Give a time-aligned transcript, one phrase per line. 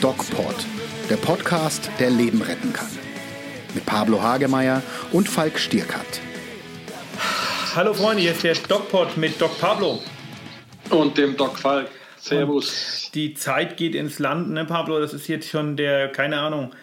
[0.00, 0.54] DocPod,
[1.10, 2.88] der Podcast, der Leben retten kann.
[3.74, 6.22] Mit Pablo Hagemeyer und Falk Stierkat.
[7.74, 10.00] Hallo Freunde, hier ist der DocPod mit Doc Pablo.
[10.88, 11.90] Und dem Doc Falk.
[12.18, 13.04] Servus.
[13.04, 14.98] Und die Zeit geht ins Land, ne Pablo?
[15.00, 16.74] Das ist jetzt schon der, keine Ahnung,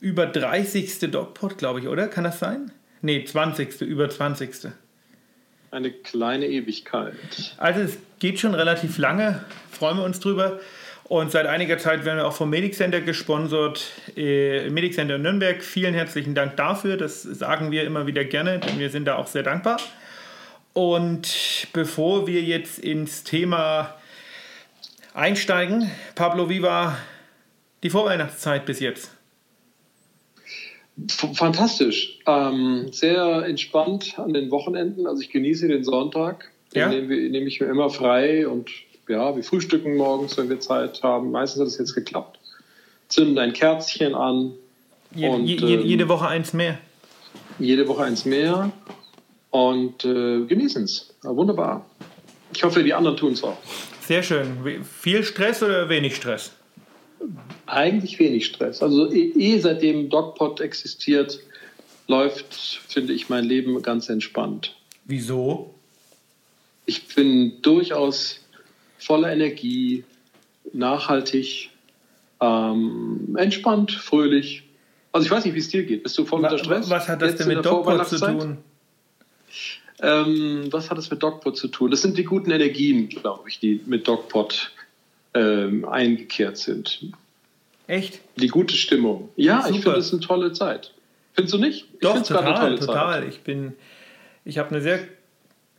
[0.00, 1.10] über 30.
[1.10, 2.08] DocPod, glaube ich, oder?
[2.08, 2.70] Kann das sein?
[3.00, 3.80] Nee, 20.
[3.80, 4.72] Über 20.
[5.74, 7.14] Eine kleine Ewigkeit.
[7.56, 10.60] Also es geht schon relativ lange, freuen wir uns drüber.
[11.02, 15.64] Und seit einiger Zeit werden wir auch vom Medic Center gesponsert, äh, Medic Center Nürnberg.
[15.64, 16.96] Vielen herzlichen Dank dafür.
[16.96, 19.78] Das sagen wir immer wieder gerne, denn wir sind da auch sehr dankbar.
[20.74, 23.96] Und bevor wir jetzt ins Thema
[25.12, 26.98] einsteigen, Pablo, wie war
[27.82, 29.13] die Vorweihnachtszeit bis jetzt?
[31.08, 32.20] Fantastisch.
[32.26, 35.06] Ähm, sehr entspannt an den Wochenenden.
[35.06, 36.50] Also ich genieße den Sonntag.
[36.74, 36.88] Den ja?
[36.88, 38.70] nehme, nehme ich mir immer frei und
[39.08, 41.30] ja, wir frühstücken morgens, wenn wir Zeit haben.
[41.30, 42.38] Meistens hat es jetzt geklappt.
[43.08, 44.52] Zünden ein Kerzchen an.
[45.14, 46.78] Je, und, je, ähm, jede Woche eins mehr.
[47.58, 48.72] Jede Woche eins mehr
[49.50, 51.14] und äh, genießen es.
[51.22, 51.84] Wunderbar.
[52.52, 53.56] Ich hoffe, die anderen tun es auch.
[54.06, 54.84] Sehr schön.
[54.84, 56.52] Viel Stress oder wenig Stress?
[57.66, 58.82] Eigentlich wenig Stress.
[58.82, 61.40] Also eh, eh seitdem DocPod existiert,
[62.06, 64.76] läuft, finde ich, mein Leben ganz entspannt.
[65.04, 65.74] Wieso?
[66.86, 68.40] Ich bin durchaus
[68.98, 70.04] voller Energie,
[70.72, 71.70] nachhaltig,
[72.40, 74.64] ähm, entspannt, fröhlich.
[75.12, 76.02] Also ich weiß nicht, wie es dir geht.
[76.02, 76.90] Bist du voll unter Stress?
[76.90, 78.58] Was hat das Jetzt denn mit DocPod zu tun?
[80.02, 81.90] Ähm, was hat das mit DocPod zu tun?
[81.90, 84.72] Das sind die guten Energien, glaube ich, die mit DocPod
[85.34, 87.00] ähm, eingekehrt sind.
[87.86, 88.20] Echt?
[88.36, 89.28] Die gute Stimmung.
[89.36, 89.74] Ja, Super.
[89.74, 90.92] ich finde es eine tolle Zeit.
[91.34, 91.86] Findest du nicht?
[91.92, 93.22] Ich Doch, total, total.
[93.22, 93.28] Zeit.
[93.28, 93.74] Ich bin,
[94.44, 95.00] ich habe eine sehr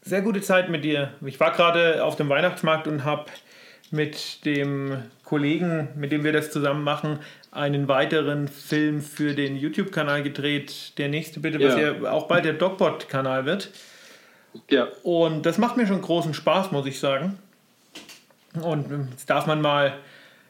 [0.06, 1.12] sehr gute Zeit mit dir.
[1.26, 3.26] Ich war gerade auf dem Weihnachtsmarkt und habe
[3.92, 7.20] mit dem Kollegen, mit dem wir das zusammen machen,
[7.52, 10.94] einen weiteren Film für den YouTube-Kanal gedreht.
[10.98, 13.72] Der nächste bitte, was ja, ja auch bald der Dogbot-Kanal wird.
[14.70, 14.88] Ja.
[15.04, 17.40] Und das macht mir schon großen Spaß, muss ich sagen.
[18.62, 19.98] Und jetzt darf man mal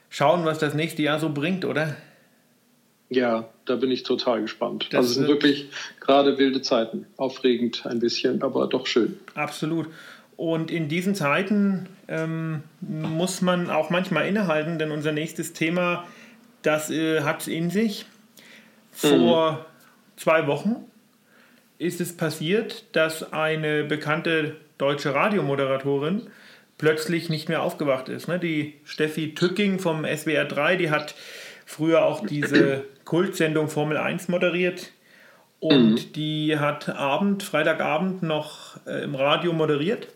[0.10, 1.96] schauen, was das nächste Jahr so bringt, oder?
[3.10, 4.88] Ja, da bin ich total gespannt.
[4.92, 7.06] Das also es sind wirklich gerade wilde Zeiten.
[7.18, 9.20] Aufregend ein bisschen, aber doch schön.
[9.36, 9.88] Absolut.
[10.38, 16.06] Und in diesen Zeiten ähm, muss man auch manchmal innehalten, denn unser nächstes Thema,
[16.62, 18.06] das äh, hat in sich.
[18.92, 19.58] Vor mhm.
[20.18, 20.86] zwei Wochen
[21.78, 26.24] ist es passiert, dass eine bekannte deutsche Radiomoderatorin
[26.78, 28.28] plötzlich nicht mehr aufgewacht ist.
[28.28, 28.40] Ne?
[28.40, 31.16] Die Steffi Tücking vom SWR 3, die hat
[31.66, 34.92] früher auch diese Kultsendung Formel 1 moderiert.
[35.60, 36.14] Und mhm.
[36.14, 40.10] die hat Abend, Freitagabend noch äh, im Radio moderiert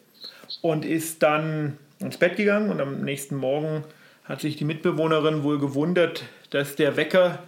[0.62, 2.69] und ist dann ins Bett gegangen.
[2.69, 3.84] Und am nächsten Morgen
[4.25, 7.40] hat sich die Mitbewohnerin wohl gewundert, dass der Wecker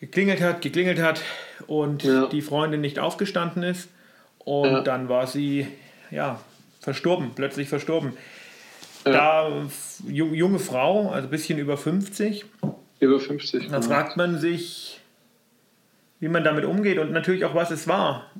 [0.00, 1.22] geklingelt hat, geklingelt hat
[1.66, 2.26] und ja.
[2.26, 3.88] die Freundin nicht aufgestanden ist.
[4.38, 4.80] Und ja.
[4.80, 5.68] dann war sie
[6.10, 6.40] ja
[6.80, 8.14] verstorben, plötzlich verstorben.
[9.04, 9.12] Ja.
[9.12, 9.66] Da
[10.08, 12.44] junge Frau, also ein bisschen über 50,
[13.00, 13.68] über 50.
[13.68, 15.00] Da fragt man sich,
[16.18, 18.30] wie man damit umgeht und natürlich auch, was es war.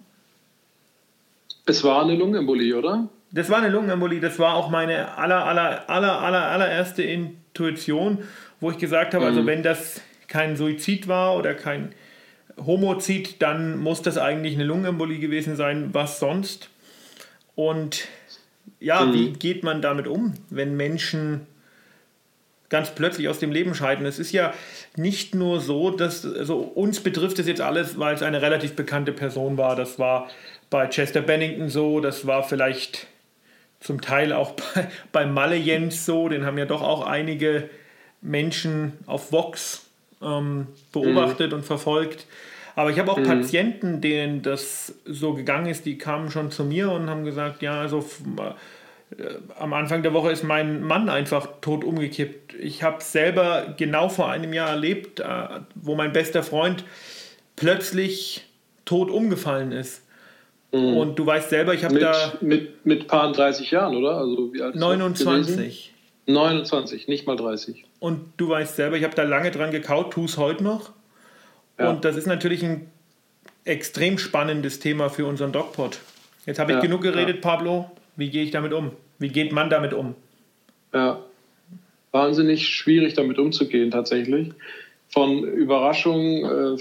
[1.67, 3.09] Es war eine Lungenembolie, oder?
[3.33, 4.21] Das war eine Lungenembolie.
[4.21, 8.19] Das war auch meine aller, aller, aller, aller, allererste Intuition,
[8.61, 9.49] wo ich gesagt habe, also mhm.
[9.49, 11.93] also wenn das kein Suizid war oder kein
[12.57, 15.91] Homozid, dann muss das eigentlich eine Lungenembolie gewesen sein.
[15.93, 16.71] Was sonst?
[17.55, 18.09] Und
[18.81, 19.13] ja, mhm.
[19.13, 21.47] wie geht man damit um, wenn Menschen
[22.71, 24.07] ganz plötzlich aus dem Leben scheiden.
[24.07, 24.55] Es ist ja
[24.97, 29.13] nicht nur so, dass also uns betrifft es jetzt alles, weil es eine relativ bekannte
[29.13, 29.77] Person war.
[29.77, 30.31] Das war
[30.71, 33.09] bei Chester Bennington so, das war vielleicht
[33.81, 37.69] zum Teil auch bei, bei Malle Jens so, den haben ja doch auch einige
[38.23, 39.87] Menschen auf Vox
[40.23, 41.59] ähm, beobachtet mhm.
[41.59, 42.27] und verfolgt.
[42.77, 43.25] Aber ich habe auch mhm.
[43.25, 47.81] Patienten, denen das so gegangen ist, die kamen schon zu mir und haben gesagt, ja,
[47.81, 48.05] also
[49.19, 49.25] äh,
[49.59, 52.55] am Anfang der Woche ist mein Mann einfach tot umgekippt.
[52.55, 55.25] Ich habe selber genau vor einem Jahr erlebt, äh,
[55.75, 56.85] wo mein bester Freund
[57.57, 58.45] plötzlich
[58.85, 60.03] tot umgefallen ist.
[60.73, 60.97] Mhm.
[60.97, 62.33] Und du weißt selber, ich habe da.
[62.41, 64.19] Mit, mit paar 30 Jahren, oder?
[64.19, 65.93] Also wie alt 29.
[66.27, 67.85] 29, nicht mal 30.
[67.99, 70.91] Und du weißt selber, ich habe da lange dran gekaut, tu es heute noch.
[71.81, 71.91] Ja.
[71.91, 72.91] Und das ist natürlich ein
[73.65, 76.01] extrem spannendes Thema für unseren Dogpod.
[76.47, 77.41] Jetzt habe ich ja, genug geredet, ja.
[77.41, 77.91] Pablo.
[78.17, 78.93] Wie gehe ich damit um?
[79.19, 80.15] Wie geht man damit um?
[80.93, 81.23] Ja,
[82.13, 84.53] wahnsinnig schwierig damit umzugehen tatsächlich.
[85.09, 86.77] Von Überraschung, äh,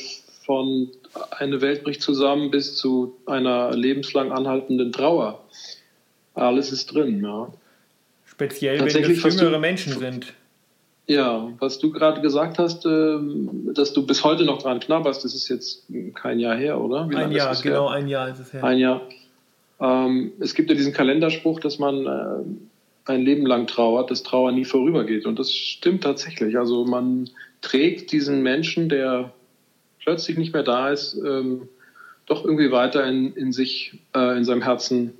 [0.45, 0.89] von
[1.31, 5.43] eine Welt bricht zusammen bis zu einer lebenslang anhaltenden Trauer.
[6.33, 7.51] Alles ist drin, ja.
[8.25, 10.33] Speziell, wenn das jüngere Menschen sind.
[11.09, 15.33] Ja, was du gerade gesagt hast, ähm, dass du bis heute noch dran knabberst, das
[15.33, 17.09] ist jetzt kein Jahr her, oder?
[17.09, 17.97] Wie ein Jahr, genau, her?
[17.97, 18.63] ein Jahr ist es her.
[18.63, 19.01] Ein Jahr.
[19.79, 24.51] Ähm, es gibt ja diesen Kalenderspruch, dass man äh, ein Leben lang trauert, dass Trauer
[24.51, 25.25] nie vorübergeht.
[25.25, 26.59] Und das stimmt tatsächlich.
[26.59, 27.27] Also man
[27.61, 29.33] trägt diesen Menschen, der
[30.03, 31.69] plötzlich nicht mehr da ist, ähm,
[32.27, 35.15] doch irgendwie weiter in, in sich, äh, in seinem Herzen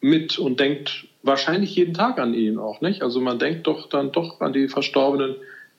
[0.00, 3.02] mit und denkt wahrscheinlich jeden Tag an ihn auch, nicht?
[3.02, 5.36] Also man denkt doch dann doch an die Verstorbenen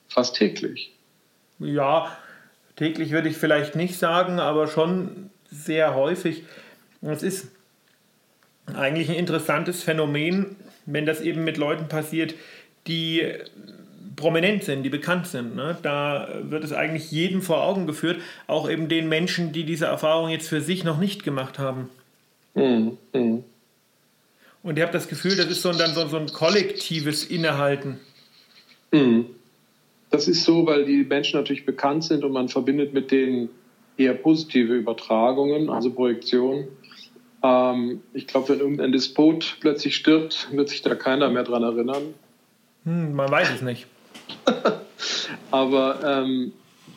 [0.08, 0.92] fast täglich.
[1.58, 2.16] Ja,
[2.76, 6.42] täglich würde ich vielleicht nicht sagen, aber schon sehr häufig.
[7.00, 7.48] Es ist
[8.74, 12.34] eigentlich ein interessantes Phänomen, wenn das eben mit Leuten passiert,
[12.86, 13.32] die
[14.16, 15.54] prominent sind, die bekannt sind.
[15.54, 15.76] Ne?
[15.82, 20.30] Da wird es eigentlich jedem vor Augen geführt, auch eben den Menschen, die diese Erfahrung
[20.30, 21.88] jetzt für sich noch nicht gemacht haben.
[22.54, 22.96] Mhm.
[24.66, 28.00] Und ihr habt das Gefühl, das ist so, dann so, so ein kollektives Innehalten.
[28.90, 29.26] Mhm.
[30.10, 33.48] Das ist so, weil die Menschen natürlich bekannt sind und man verbindet mit denen
[33.96, 36.66] eher positive Übertragungen, also Projektionen.
[37.44, 42.14] Ähm, ich glaube, wenn irgendein Despot plötzlich stirbt, wird sich da keiner mehr dran erinnern.
[42.82, 43.86] Hm, man weiß es nicht.
[45.52, 46.52] Aber ähm,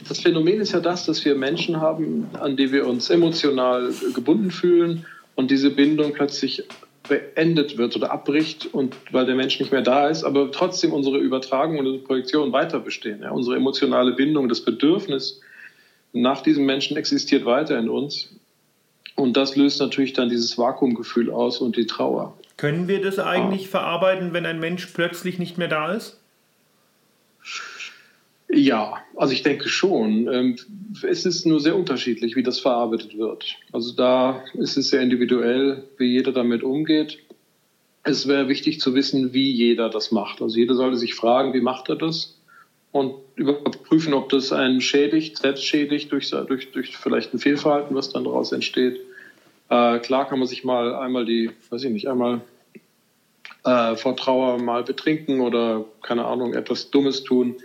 [0.07, 4.49] das Phänomen ist ja das, dass wir Menschen haben, an die wir uns emotional gebunden
[4.49, 5.05] fühlen
[5.35, 6.63] und diese Bindung plötzlich
[7.09, 11.17] beendet wird oder abbricht und weil der Mensch nicht mehr da ist, aber trotzdem unsere
[11.17, 13.21] Übertragung und unsere Projektion weiter bestehen.
[13.21, 13.31] Ja?
[13.31, 15.41] Unsere emotionale Bindung, das Bedürfnis
[16.13, 18.29] nach diesem Menschen existiert weiter in uns.
[19.15, 22.37] Und das löst natürlich dann dieses Vakuumgefühl aus und die Trauer.
[22.55, 23.71] Können wir das eigentlich ah.
[23.71, 26.18] verarbeiten, wenn ein Mensch plötzlich nicht mehr da ist?
[28.51, 30.27] Ja, also ich denke schon.
[30.27, 30.55] Ähm,
[31.03, 33.55] es ist nur sehr unterschiedlich, wie das verarbeitet wird.
[33.71, 37.19] Also da ist es sehr individuell, wie jeder damit umgeht.
[38.03, 40.41] Es wäre wichtig zu wissen, wie jeder das macht.
[40.41, 42.39] Also jeder sollte sich fragen, wie macht er das?
[42.91, 48.09] Und überprüfen, ob das einen schädigt, selbst schädigt durch, durch, durch vielleicht ein Fehlverhalten, was
[48.09, 48.99] dann daraus entsteht.
[49.69, 52.41] Äh, klar kann man sich mal einmal die, weiß ich nicht, einmal
[53.63, 57.57] äh, vor Trauer mal betrinken oder keine Ahnung, etwas Dummes tun.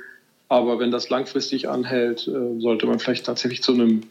[0.49, 4.03] Aber wenn das langfristig anhält, äh, sollte man vielleicht tatsächlich zu einem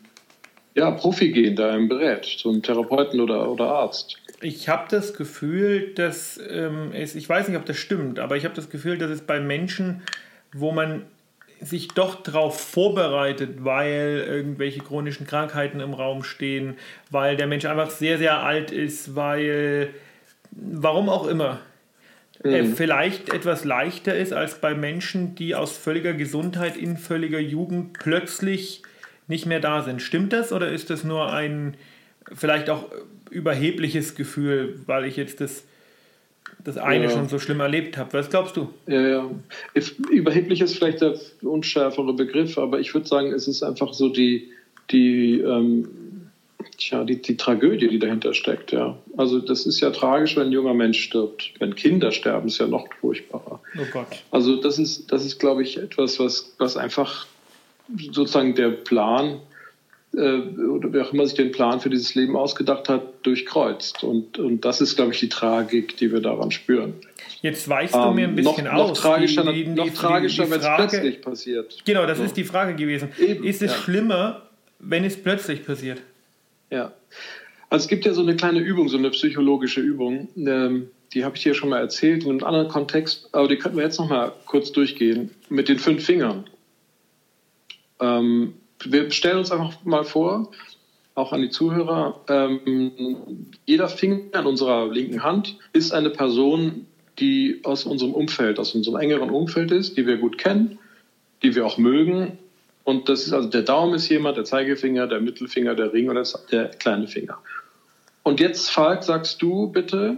[0.76, 4.18] ja, Profi gehen, der einem berät, zu einem Therapeuten oder, oder Arzt.
[4.42, 8.46] Ich habe das Gefühl, dass ähm, es, ich weiß nicht, ob das stimmt, aber ich
[8.46, 10.02] habe das Gefühl, dass es bei Menschen,
[10.52, 11.04] wo man
[11.62, 16.76] sich doch darauf vorbereitet, weil irgendwelche chronischen Krankheiten im Raum stehen,
[17.10, 19.94] weil der Mensch einfach sehr, sehr alt ist, weil
[20.52, 21.60] warum auch immer,
[22.44, 22.76] mhm.
[22.76, 28.84] vielleicht etwas leichter ist als bei Menschen, die aus völliger Gesundheit in völliger Jugend plötzlich
[29.28, 30.02] nicht mehr da sind.
[30.02, 31.76] Stimmt das oder ist das nur ein
[32.34, 32.86] vielleicht auch
[33.30, 35.64] überhebliches Gefühl, weil ich jetzt das,
[36.64, 37.10] das eine ja.
[37.10, 38.14] schon so schlimm erlebt habe?
[38.14, 38.70] Was glaubst du?
[38.88, 39.32] Ja, ja.
[40.10, 44.52] Überheblich ist vielleicht der unschärfere Begriff, aber ich würde sagen, es ist einfach so die,
[44.92, 45.88] die ähm,
[46.78, 48.72] tja, die, die Tragödie, die dahinter steckt.
[48.72, 48.98] Ja.
[49.18, 51.52] Also das ist ja tragisch, wenn ein junger Mensch stirbt.
[51.60, 53.60] Wenn Kinder sterben, ist ja noch furchtbarer.
[53.78, 54.08] Oh Gott.
[54.32, 57.28] Also das ist, das ist glaube ich, etwas, was, was einfach
[58.12, 59.40] sozusagen der Plan
[60.16, 64.04] äh, oder wer auch immer sich den Plan für dieses Leben ausgedacht hat, durchkreuzt.
[64.04, 66.94] Und, und das ist, glaube ich, die Tragik, die wir daran spüren.
[67.42, 68.90] Jetzt weichst du ähm, mir ein bisschen noch, aus.
[68.90, 71.78] Noch tragischer, die, die, noch tragischer wenn es plötzlich passiert.
[71.86, 72.24] Genau, das so.
[72.24, 73.10] ist die Frage gewesen.
[73.20, 73.78] Eben, ist es ja.
[73.78, 74.44] schlimmer,
[74.80, 76.02] wenn es plötzlich passiert?
[76.74, 76.92] Ja.
[77.70, 81.38] Also es gibt ja so eine kleine Übung, so eine psychologische Übung, ähm, die habe
[81.38, 84.10] ich dir schon mal erzählt in einem anderen Kontext, aber die könnten wir jetzt noch
[84.10, 86.46] mal kurz durchgehen mit den fünf Fingern.
[88.00, 90.52] Ähm, wir stellen uns einfach mal vor,
[91.14, 92.92] auch an die Zuhörer, ähm,
[93.66, 96.88] jeder Finger an unserer linken Hand ist eine Person,
[97.20, 100.80] die aus unserem Umfeld, aus unserem engeren Umfeld ist, die wir gut kennen,
[101.44, 102.40] die wir auch mögen
[102.84, 106.24] und das ist also der Daumen ist jemand, der Zeigefinger, der Mittelfinger, der Ring oder
[106.52, 107.38] der kleine Finger.
[108.24, 110.18] Und jetzt, Falk, sagst du bitte,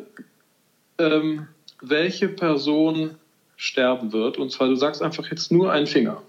[0.97, 1.47] ähm,
[1.81, 3.15] welche Person
[3.57, 4.37] sterben wird.
[4.37, 6.21] Und zwar, du sagst einfach jetzt nur einen Finger.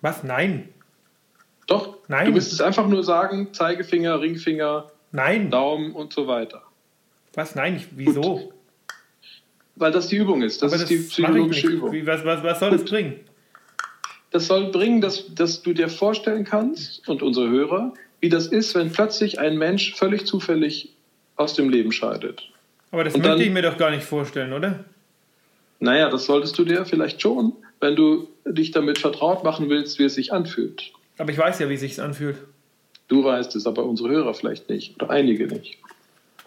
[0.00, 0.22] Was?
[0.22, 0.68] Nein.
[1.66, 2.26] Doch, Nein.
[2.26, 5.50] Du müsstest einfach nur sagen, Zeigefinger, Ringfinger, Nein.
[5.50, 6.62] Daumen und so weiter.
[7.34, 7.54] Was?
[7.54, 8.20] Nein, ich, wieso?
[8.20, 8.54] Gut.
[9.76, 10.62] Weil das die Übung ist.
[10.62, 11.92] Das Aber ist das die psychologische Übung.
[11.92, 12.80] Wie, was, was, was soll Gut.
[12.80, 13.20] das bringen?
[14.30, 18.74] Das soll bringen, dass, dass du dir vorstellen kannst und unsere Hörer, wie das ist,
[18.74, 20.90] wenn plötzlich ein Mensch völlig zufällig
[21.36, 22.48] aus dem Leben scheidet.
[22.92, 24.84] Aber das und möchte dann, ich mir doch gar nicht vorstellen, oder?
[25.80, 30.04] Naja, das solltest du dir vielleicht schon, wenn du dich damit vertraut machen willst, wie
[30.04, 30.92] es sich anfühlt.
[31.18, 32.36] Aber ich weiß ja, wie es sich anfühlt.
[33.08, 35.78] Du weißt es, aber unsere Hörer vielleicht nicht oder einige nicht.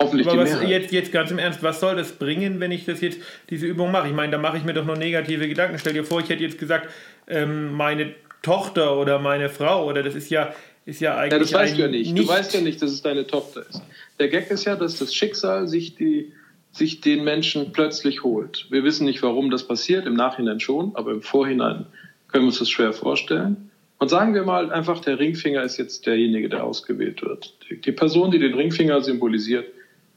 [0.04, 3.02] Hoffentlich Aber was, jetzt, jetzt ganz im Ernst, was soll das bringen, wenn ich das
[3.02, 3.20] jetzt,
[3.50, 4.08] diese Übung mache?
[4.08, 5.80] Ich meine, da mache ich mir doch nur negative Gedanken.
[5.80, 6.90] Stell dir vor, ich hätte jetzt gesagt,
[7.28, 10.54] ähm, meine Tochter oder meine Frau oder das ist ja,
[10.86, 11.32] ist ja eigentlich.
[11.32, 12.14] Ja, das weißt du ja nicht.
[12.14, 12.28] nicht.
[12.28, 13.82] Du weißt ja nicht, dass es deine Tochter ist.
[14.20, 16.32] Der Gag ist ja, dass das Schicksal sich, die,
[16.72, 18.68] sich den Menschen plötzlich holt.
[18.70, 21.86] Wir wissen nicht, warum das passiert, im Nachhinein schon, aber im Vorhinein
[22.28, 23.70] können wir uns das schwer vorstellen.
[24.00, 27.54] Und sagen wir mal einfach, der Ringfinger ist jetzt derjenige, der ausgewählt wird.
[27.70, 29.68] Die Person, die den Ringfinger symbolisiert,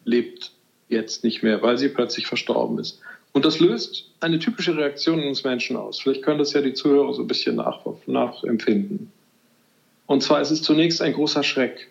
[0.07, 0.53] lebt
[0.89, 3.01] jetzt nicht mehr, weil sie plötzlich verstorben ist.
[3.33, 6.01] Und das löst eine typische Reaktion in uns Menschen aus.
[6.01, 9.13] Vielleicht können das ja die Zuhörer so ein bisschen nach, nachempfinden.
[10.07, 11.91] Und zwar ist es zunächst ein großer Schreck.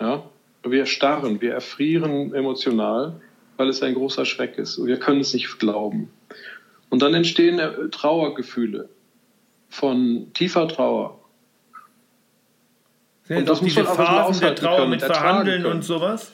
[0.00, 0.28] Ja?
[0.62, 3.20] Wir starren, wir erfrieren emotional,
[3.56, 4.76] weil es ein großer Schreck ist.
[4.76, 6.10] Und wir können es nicht glauben.
[6.90, 7.60] Und dann entstehen
[7.90, 8.88] Trauergefühle
[9.70, 11.18] von tiefer Trauer.
[13.24, 16.32] Sind und das muss man Phasen der Trauer können, mit Verhandeln und sowas?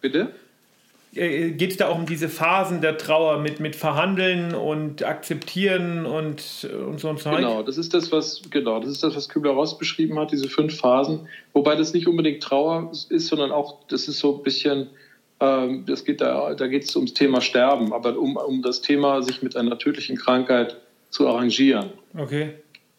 [0.00, 0.32] Bitte?
[1.14, 6.06] Äh, geht es da auch um diese Phasen der Trauer mit, mit Verhandeln und Akzeptieren
[6.06, 7.36] und, und so ein Zeug?
[7.36, 10.76] Genau, das ist das, was, genau, das ist das, was Kübler-Ross beschrieben hat, diese fünf
[10.76, 11.28] Phasen.
[11.54, 14.88] Wobei das nicht unbedingt Trauer ist, sondern auch, das ist so ein bisschen,
[15.40, 19.22] ähm, das geht da, da geht es ums Thema Sterben, aber um, um das Thema,
[19.22, 20.76] sich mit einer tödlichen Krankheit
[21.10, 21.90] zu arrangieren.
[22.16, 22.50] Okay.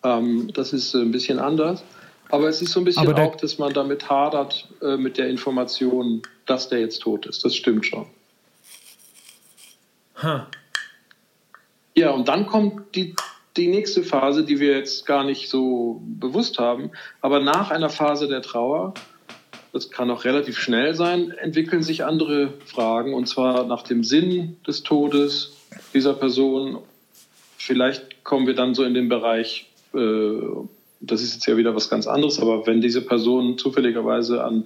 [0.03, 1.83] Ähm, das ist ein bisschen anders.
[2.29, 6.21] Aber es ist so ein bisschen auch, dass man damit hadert, äh, mit der Information,
[6.45, 7.43] dass der jetzt tot ist.
[7.43, 8.05] Das stimmt schon.
[10.21, 10.41] Huh.
[11.95, 13.15] Ja, und dann kommt die,
[13.57, 16.91] die nächste Phase, die wir jetzt gar nicht so bewusst haben.
[17.21, 18.93] Aber nach einer Phase der Trauer,
[19.73, 23.13] das kann auch relativ schnell sein, entwickeln sich andere Fragen.
[23.13, 25.53] Und zwar nach dem Sinn des Todes
[25.93, 26.79] dieser Person.
[27.57, 29.97] Vielleicht kommen wir dann so in den Bereich, äh,
[31.01, 34.65] das ist jetzt ja wieder was ganz anderes, aber wenn diese Person zufälligerweise an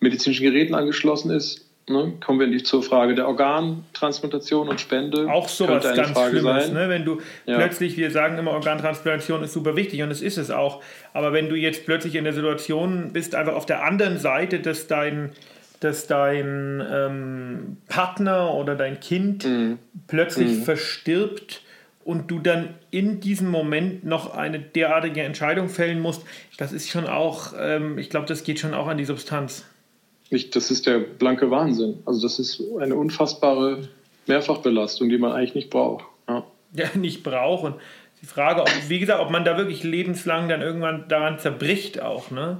[0.00, 5.28] medizinischen Geräten angeschlossen ist, ne, kommen wir nicht zur Frage der Organtransplantation und Spende.
[5.30, 6.88] Auch sowas ganz Frage Schlimmes, ne?
[6.88, 7.56] wenn du ja.
[7.56, 11.48] plötzlich, wir sagen immer, Organtransplantation ist super wichtig und es ist es auch, aber wenn
[11.48, 15.30] du jetzt plötzlich in der Situation bist, einfach auf der anderen Seite, dass dein
[15.80, 19.78] dass dein ähm, Partner oder dein Kind mhm.
[20.06, 20.62] plötzlich mhm.
[20.62, 21.62] verstirbt
[22.04, 26.22] und du dann in diesem Moment noch eine derartige Entscheidung fällen musst,
[26.58, 29.64] das ist schon auch, ähm, ich glaube, das geht schon auch an die Substanz.
[30.30, 31.98] Ich, das ist der blanke Wahnsinn.
[32.06, 33.88] Also das ist eine unfassbare
[34.26, 36.04] Mehrfachbelastung, die man eigentlich nicht braucht.
[36.28, 36.44] Ja,
[36.74, 37.64] ja nicht braucht.
[37.64, 37.74] Und
[38.22, 42.30] die Frage, ob, wie gesagt, ob man da wirklich lebenslang dann irgendwann daran zerbricht auch,
[42.30, 42.58] ne?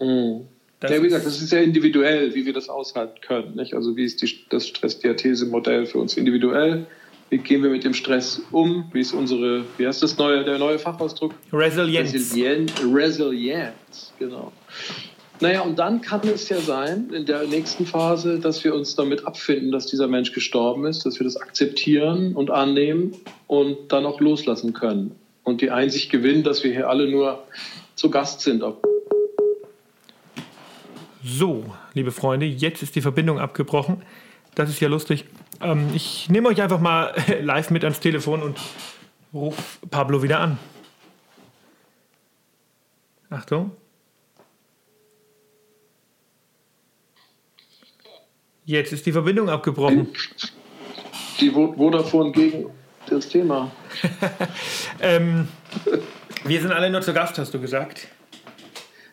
[0.00, 0.46] Mhm.
[0.82, 3.54] ja, wie gesagt, das ist sehr individuell, wie wir das aushalten können.
[3.54, 3.74] Nicht?
[3.74, 6.86] Also wie ist die, das Stressdiathese-Modell für uns individuell?
[7.34, 8.84] Wie gehen wir mit dem Stress um?
[8.92, 11.34] Wie ist unsere, wie heißt das neue, der neue Fachausdruck?
[11.52, 12.14] Resilienz.
[12.14, 14.52] Resilienz, Resilienz genau.
[15.40, 19.26] Naja, und dann kann es ja sein, in der nächsten Phase, dass wir uns damit
[19.26, 23.16] abfinden, dass dieser Mensch gestorben ist, dass wir das akzeptieren und annehmen
[23.48, 25.16] und dann auch loslassen können.
[25.42, 27.42] Und die Einsicht gewinnen, dass wir hier alle nur
[27.96, 28.62] zu Gast sind.
[31.24, 31.64] So,
[31.94, 34.02] liebe Freunde, jetzt ist die Verbindung abgebrochen.
[34.54, 35.24] Das ist ja lustig.
[35.60, 38.58] Ähm, ich nehme euch einfach mal live mit ans Telefon und
[39.32, 40.58] rufe Pablo wieder an.
[43.30, 43.72] Achtung.
[48.64, 50.08] Jetzt ist die Verbindung abgebrochen.
[51.40, 52.70] Die Vodafone gegen
[53.10, 53.72] das Thema.
[55.00, 55.48] ähm,
[56.44, 58.06] wir sind alle nur zu Gast, hast du gesagt.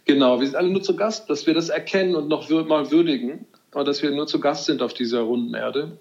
[0.06, 3.48] Genau, wir sind alle nur zu Gast, dass wir das erkennen und noch mal würdigen,
[3.72, 5.98] dass wir nur zu Gast sind auf dieser runden Erde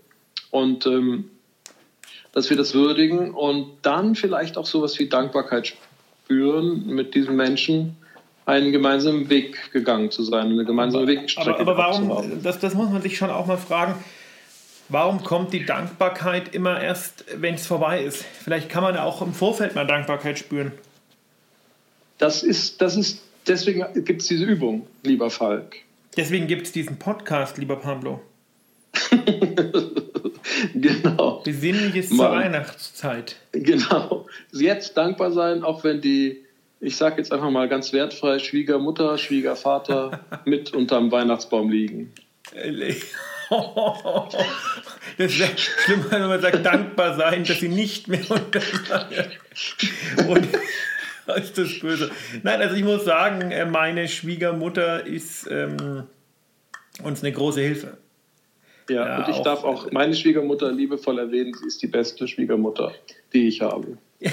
[0.50, 1.30] und ähm,
[2.32, 5.74] dass wir das würdigen und dann vielleicht auch sowas wie Dankbarkeit
[6.24, 7.96] spüren mit diesem Menschen
[8.46, 11.60] einen gemeinsamen Weg gegangen zu sein, eine gemeinsame Wegstrecke.
[11.60, 13.94] Aber, aber warum, das, das muss man sich schon auch mal fragen,
[14.88, 18.24] warum kommt die Dankbarkeit immer erst, wenn es vorbei ist?
[18.24, 20.72] Vielleicht kann man auch im Vorfeld mal Dankbarkeit spüren.
[22.18, 25.76] Das ist, das ist, deswegen gibt es diese Übung, lieber Falk.
[26.16, 28.20] Deswegen gibt es diesen Podcast, lieber Pablo.
[30.74, 31.42] genau.
[31.44, 33.36] Besinnliches zur Weihnachtszeit.
[33.52, 34.26] Genau.
[34.52, 36.44] Jetzt dankbar sein, auch wenn die,
[36.80, 42.12] ich sage jetzt einfach mal ganz wertfrei, Schwiegermutter, Schwiegervater mit unterm Weihnachtsbaum liegen.
[45.18, 48.60] Das wäre schlimm, wenn man sagt, dankbar sein, dass sie nicht mehr unter
[50.28, 50.48] Und
[51.36, 52.10] ist das böse.
[52.42, 56.04] Nein, also ich muss sagen, äh, meine Schwiegermutter ist ähm,
[57.02, 57.98] uns eine große Hilfe.
[58.90, 62.26] Ja, ja und ich auch, darf auch meine Schwiegermutter liebevoll erwähnen, sie ist die beste
[62.26, 62.92] Schwiegermutter,
[63.32, 63.98] die ich habe.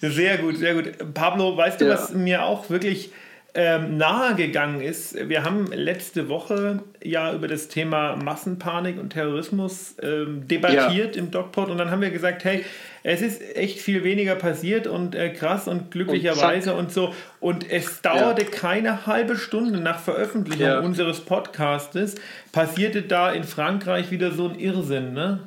[0.00, 1.14] sehr gut, sehr gut.
[1.14, 1.92] Pablo, weißt du, ja.
[1.92, 3.10] was mir auch wirklich
[3.58, 10.46] ähm, nahegegangen ist, wir haben letzte Woche ja über das Thema Massenpanik und Terrorismus ähm,
[10.46, 11.22] debattiert ja.
[11.22, 12.66] im DocPod und dann haben wir gesagt, hey,
[13.02, 17.14] es ist echt viel weniger passiert und äh, krass und glücklicherweise und, und, so.
[17.40, 18.50] Und es dauerte ja.
[18.50, 20.80] keine halbe Stunde nach Veröffentlichung ja.
[20.80, 22.16] unseres Podcastes,
[22.52, 25.40] passierte da in Frankreich wieder so ein Irrsinn, ne?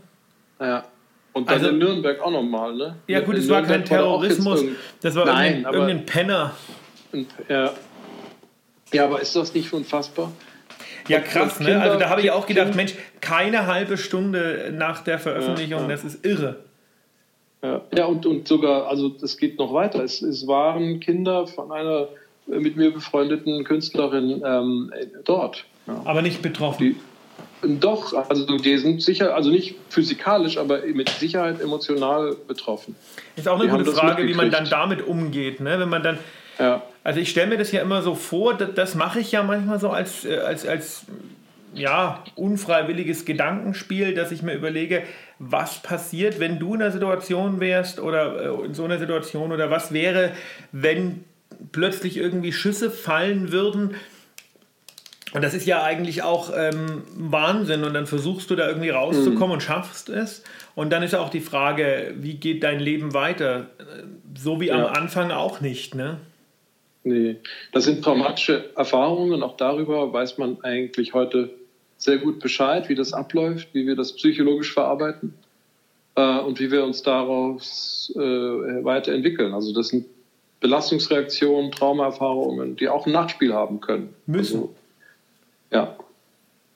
[0.59, 0.83] Ja.
[1.33, 2.95] Und dann also, in Nürnberg auch nochmal, ne?
[3.05, 6.51] Ja, gut, es war kein Terrorismus, war das war Nein, irgendein, irgendein Penner.
[7.47, 7.71] Ja.
[8.93, 10.31] Ja, aber ist das nicht unfassbar?
[11.08, 11.81] Ja, krass, ne?
[11.81, 15.91] Also da habe ich auch gedacht, Mensch, keine halbe Stunde nach der Veröffentlichung, ja, ja.
[15.91, 16.58] das ist irre.
[17.63, 20.03] Ja, ja und, und sogar, also das geht noch weiter.
[20.03, 22.10] Es, es waren Kinder von einer
[22.46, 24.91] mit mir befreundeten Künstlerin ähm,
[25.24, 25.65] dort.
[26.05, 26.96] Aber nicht betroffen.
[27.62, 32.96] Die, doch, also die sind sicher, also nicht physikalisch, aber mit Sicherheit emotional betroffen.
[33.36, 35.79] Ist auch eine die gute Frage, wie man dann damit umgeht, ne?
[35.79, 36.17] Wenn man dann.
[36.59, 36.83] Ja.
[37.03, 39.79] Also ich stelle mir das ja immer so vor, das, das mache ich ja manchmal
[39.79, 41.05] so als, äh, als, als
[41.73, 45.03] ja, unfreiwilliges Gedankenspiel, dass ich mir überlege,
[45.37, 49.71] was passiert, wenn du in einer Situation wärst oder äh, in so einer Situation oder
[49.71, 50.31] was wäre,
[50.71, 51.23] wenn
[51.71, 53.95] plötzlich irgendwie Schüsse fallen würden
[55.31, 57.83] und das ist ja eigentlich auch ähm, Wahnsinn.
[57.83, 59.53] Und dann versuchst du da irgendwie rauszukommen mhm.
[59.53, 60.43] und schaffst es.
[60.75, 63.67] Und dann ist auch die Frage, wie geht dein Leben weiter?
[64.35, 64.75] So wie ja.
[64.75, 66.17] am Anfang auch nicht, ne?
[67.03, 67.37] Nee,
[67.71, 71.49] das sind traumatische Erfahrungen auch darüber weiß man eigentlich heute
[71.97, 75.33] sehr gut Bescheid, wie das abläuft, wie wir das psychologisch verarbeiten
[76.15, 79.53] äh, und wie wir uns daraus äh, weiterentwickeln.
[79.53, 80.05] Also das sind
[80.59, 84.13] Belastungsreaktionen, Traumaerfahrungen, die auch ein Nachspiel haben können.
[84.25, 84.61] Müssen.
[84.61, 84.75] Also,
[85.71, 85.95] ja.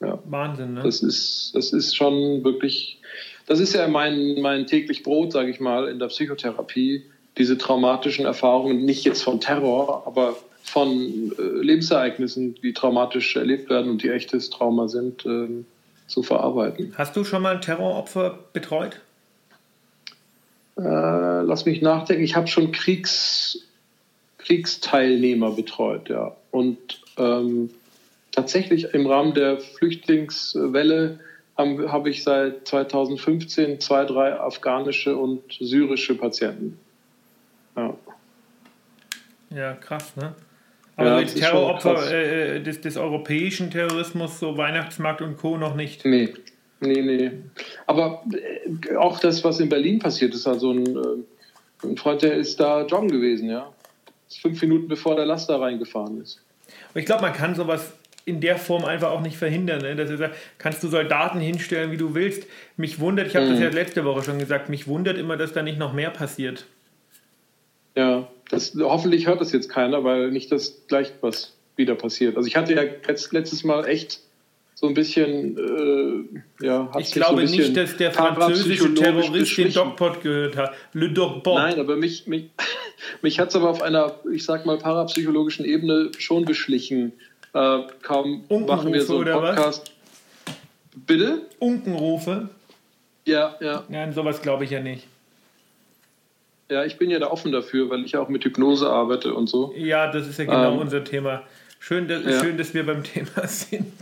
[0.02, 0.20] ja.
[0.26, 0.84] Wahnsinn, ne?
[0.84, 3.00] Das ist, das ist schon wirklich,
[3.46, 7.04] das ist ja mein, mein täglich Brot, sage ich mal, in der Psychotherapie,
[7.38, 13.92] diese traumatischen Erfahrungen, nicht jetzt von Terror, aber von äh, Lebensereignissen, die traumatisch erlebt werden
[13.92, 15.64] und die echtes Trauma sind, äh,
[16.08, 16.94] zu verarbeiten.
[16.98, 19.02] Hast du schon mal ein Terroropfer betreut?
[20.78, 22.24] Äh, lass mich nachdenken.
[22.24, 23.60] Ich habe schon Kriegs,
[24.38, 26.36] Kriegsteilnehmer betreut, ja.
[26.52, 27.70] Und ähm,
[28.32, 31.20] tatsächlich im Rahmen der Flüchtlingswelle
[31.58, 36.80] habe hab ich seit 2015 zwei, drei afghanische und syrische Patienten.
[37.76, 37.98] Ja,
[39.50, 40.34] ja krass, ne?
[40.96, 45.58] Aber ja, mit Terroropfer äh, des, des, europäischen Terrorismus, so Weihnachtsmarkt und Co.
[45.58, 46.06] noch nicht.
[46.06, 46.34] Nee,
[46.82, 47.32] nee, nee.
[47.88, 52.36] Aber äh, auch das, was in Berlin passiert ist, also ein, äh, ein Freund, der
[52.36, 53.72] ist da joggen gewesen, ja.
[54.42, 56.42] Fünf Minuten bevor der Laster reingefahren ist.
[56.92, 57.94] Aber ich glaube, man kann sowas
[58.26, 59.82] in der Form einfach auch nicht verhindern.
[59.82, 59.96] Ne?
[59.96, 62.48] Dass er sagt, kannst du Soldaten hinstellen, wie du willst.
[62.78, 63.52] Mich wundert, ich habe mhm.
[63.52, 66.66] das ja letzte Woche schon gesagt, mich wundert immer, dass da nicht noch mehr passiert.
[67.96, 72.38] Ja, das, hoffentlich hört das jetzt keiner, weil nicht das gleich was wieder passiert.
[72.38, 74.20] Also ich hatte ja letztes Mal echt
[74.76, 75.58] so ein bisschen,
[76.62, 80.74] äh, ja, Ich glaube so nicht, dass der französische Terrorist den Dogpot gehört hat.
[80.94, 81.56] Le Dogpot.
[81.56, 82.50] Nein, aber mich, mich,
[83.22, 87.14] mich hat es aber auf einer, ich sag mal, parapsychologischen Ebene schon beschlichen,
[87.54, 89.92] äh, kaum machen wir so einen Podcast.
[91.08, 91.44] Bitte?
[91.60, 92.50] Unkenrufe?
[93.26, 93.84] Ja, ja.
[93.88, 95.08] Nein, sowas glaube ich ja nicht.
[96.74, 99.72] Ja, ich bin ja da offen dafür, weil ich auch mit Hypnose arbeite und so.
[99.78, 101.44] Ja, das ist ja genau ähm, unser Thema.
[101.80, 102.40] Schön, dass, ja.
[102.40, 103.94] schön, dass wir beim Thema sind.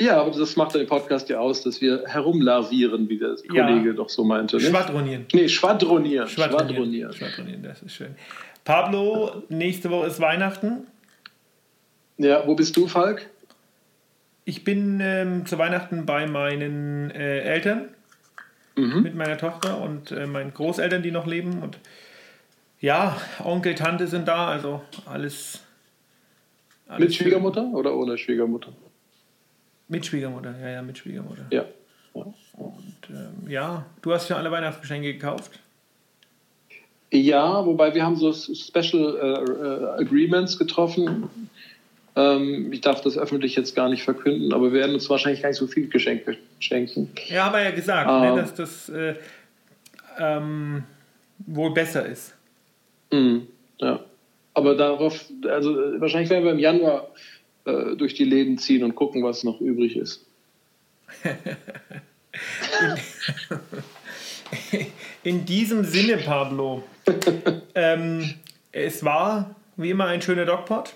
[0.00, 3.64] Ja, aber das macht den Podcast ja aus, dass wir herumlavieren, wie der ja.
[3.64, 4.56] Kollege doch so meinte.
[4.56, 4.62] Ne?
[4.62, 5.26] Schwadronieren.
[5.32, 6.26] Nee, schwadronieren.
[6.26, 6.74] Schwadronieren.
[6.74, 7.12] Schwadronieren.
[7.12, 8.16] Schwadronieren, das ist schön.
[8.64, 10.88] Pablo, nächste Woche ist Weihnachten.
[12.18, 13.30] Ja, wo bist du, Falk?
[14.44, 17.88] Ich bin ähm, zu Weihnachten bei meinen äh, Eltern
[18.76, 19.02] mhm.
[19.02, 21.62] mit meiner Tochter und äh, meinen Großeltern, die noch leben.
[21.62, 21.78] Und
[22.80, 25.60] ja, Onkel, Tante sind da, also alles.
[26.88, 27.74] alles mit Schwiegermutter schön.
[27.74, 28.72] oder ohne Schwiegermutter?
[29.88, 31.46] Mit Schwiegermutter, ja, ja, mit Schwiegermutter.
[31.50, 31.64] Ja.
[32.14, 32.22] ja.
[32.54, 32.74] Und
[33.10, 35.58] ähm, ja, du hast schon alle Weihnachtsgeschenke gekauft?
[37.10, 41.43] Ja, wobei wir haben so Special äh, äh Agreements getroffen
[42.16, 45.48] ähm, ich darf das öffentlich jetzt gar nicht verkünden, aber wir werden uns wahrscheinlich gar
[45.48, 47.10] nicht so viel Geschenke schenken.
[47.28, 49.14] Ja, haben wir ja gesagt, ne, ähm, ne, dass das äh,
[50.18, 50.84] ähm,
[51.38, 52.34] wohl besser ist.
[53.10, 53.40] Mh,
[53.78, 54.04] ja.
[54.54, 57.08] Aber darauf, also wahrscheinlich werden wir im Januar
[57.64, 60.24] äh, durch die Läden ziehen und gucken, was noch übrig ist.
[64.72, 64.86] in,
[65.38, 66.84] in diesem Sinne, Pablo,
[67.74, 68.34] ähm,
[68.70, 70.94] es war wie immer ein schöner Dogpot.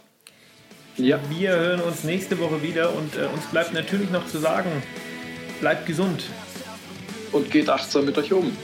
[0.99, 1.21] Ja.
[1.31, 4.71] Wir hören uns nächste Woche wieder und äh, uns bleibt natürlich noch zu sagen,
[5.61, 6.25] bleibt gesund.
[7.31, 8.57] Und geht achtsam mit euch um.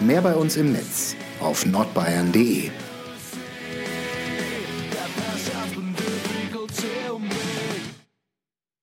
[0.00, 2.70] Mehr bei uns im Netz auf nordbayern.de.